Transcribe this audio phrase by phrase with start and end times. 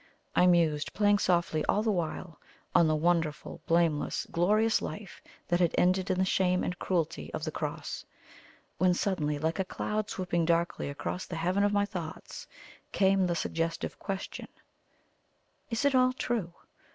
[0.35, 2.39] I mused, playing softly all the while,
[2.73, 7.43] on the wonderful, blameless, glorious life that had ended in the shame and cruelty of
[7.43, 8.05] the Cross,
[8.79, 12.47] when suddenly, like a cloud swooping darkly across the heaven of my thoughts,
[12.91, 14.47] came the suggestive question:
[15.69, 16.51] "Is it all true?